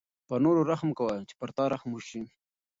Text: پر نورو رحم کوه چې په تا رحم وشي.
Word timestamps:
پر 0.27 0.39
نورو 0.45 0.61
رحم 0.71 0.89
کوه 0.97 1.15
چې 1.29 1.33
په 1.39 1.45
تا 1.57 1.65
رحم 1.73 1.89
وشي. 1.93 2.23